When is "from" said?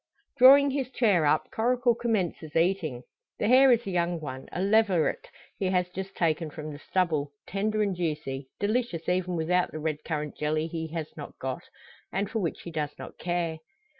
6.49-6.71